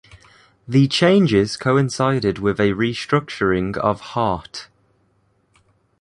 [0.67, 4.67] The changes coincided with a restructuring of Heart.